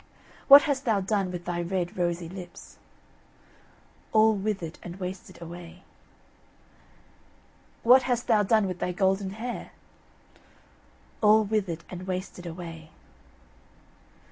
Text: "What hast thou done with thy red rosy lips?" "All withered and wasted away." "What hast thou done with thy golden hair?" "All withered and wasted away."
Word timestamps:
"What 0.47 0.63
hast 0.63 0.85
thou 0.85 0.99
done 0.99 1.31
with 1.31 1.45
thy 1.45 1.61
red 1.61 1.95
rosy 1.95 2.27
lips?" 2.27 2.79
"All 4.11 4.33
withered 4.33 4.79
and 4.81 4.95
wasted 4.99 5.39
away." 5.39 5.83
"What 7.83 8.01
hast 8.09 8.25
thou 8.25 8.41
done 8.41 8.65
with 8.65 8.79
thy 8.79 8.93
golden 8.93 9.29
hair?" 9.29 9.73
"All 11.21 11.43
withered 11.43 11.83
and 11.87 12.07
wasted 12.07 12.47
away." 12.47 12.89